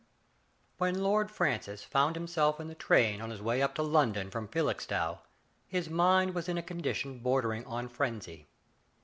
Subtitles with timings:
[0.79, 4.47] When Lord Francis found himself in the train on his way up to London from
[4.47, 5.19] Felixstowe
[5.67, 8.47] his mind was in a condition bordering on frenzy.